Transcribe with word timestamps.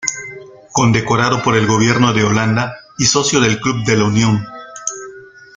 Condecorado 0.71 1.43
por 1.43 1.55
el 1.55 1.67
gobierno 1.67 2.11
de 2.11 2.23
Holanda 2.23 2.75
y 2.97 3.05
socio 3.05 3.39
del 3.39 3.61
Club 3.61 3.85
de 3.85 3.97
La 3.97 4.05
Unión. 4.05 4.43